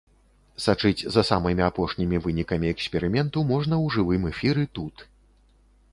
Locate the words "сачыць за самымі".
0.65-1.63